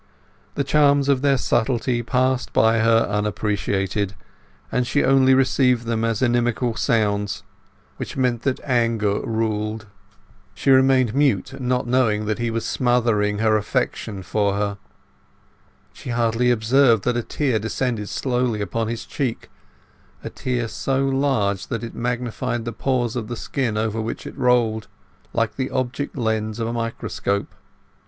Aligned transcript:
The 0.55 0.63
charms 0.63 1.09
of 1.09 1.21
their 1.21 1.37
subtlety 1.37 2.01
passed 2.01 2.53
by 2.53 2.79
her 2.79 3.01
unappreciated, 3.07 4.15
and 4.71 4.87
she 4.87 5.03
only 5.03 5.35
received 5.35 5.85
them 5.85 6.03
as 6.03 6.23
inimical 6.23 6.75
sounds 6.75 7.43
which 7.97 8.17
meant 8.17 8.41
that 8.41 8.59
anger 8.63 9.19
ruled. 9.19 9.85
She 10.55 10.71
remained 10.71 11.13
mute, 11.13 11.59
not 11.61 11.85
knowing 11.85 12.25
that 12.25 12.39
he 12.39 12.49
was 12.49 12.65
smothering 12.65 13.37
his 13.37 13.45
affection 13.45 14.23
for 14.23 14.53
her. 14.55 14.79
She 15.93 16.09
hardly 16.09 16.49
observed 16.49 17.03
that 17.03 17.15
a 17.15 17.21
tear 17.21 17.59
descended 17.59 18.09
slowly 18.09 18.59
upon 18.59 18.87
his 18.87 19.05
cheek, 19.05 19.51
a 20.23 20.31
tear 20.31 20.67
so 20.67 21.05
large 21.07 21.67
that 21.67 21.83
it 21.83 21.93
magnified 21.93 22.65
the 22.65 22.73
pores 22.73 23.15
of 23.15 23.27
the 23.27 23.37
skin 23.37 23.77
over 23.77 24.01
which 24.01 24.25
it 24.25 24.35
rolled, 24.35 24.87
like 25.31 25.57
the 25.57 25.69
object 25.69 26.17
lens 26.17 26.57
of 26.59 26.67
a 26.67 26.73
microscope. 26.73 27.53